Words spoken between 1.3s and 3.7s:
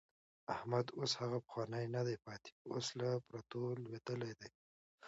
پخوانی نه دی پاتې، اوس له پرتو